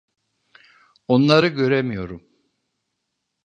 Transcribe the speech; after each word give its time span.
Onları 1.07 1.47
göremiyorum. 1.47 2.27